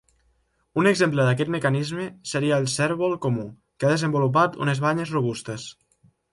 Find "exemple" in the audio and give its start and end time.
0.91-1.25